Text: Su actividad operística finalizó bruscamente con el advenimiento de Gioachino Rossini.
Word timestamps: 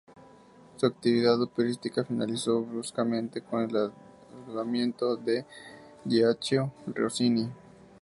Su 0.77 0.87
actividad 0.87 1.39
operística 1.39 2.03
finalizó 2.03 2.63
bruscamente 2.63 3.41
con 3.41 3.61
el 3.69 3.91
advenimiento 4.49 5.15
de 5.15 5.45
Gioachino 6.07 6.73
Rossini. 6.95 7.47